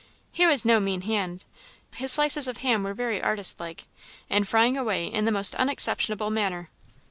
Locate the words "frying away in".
4.47-5.25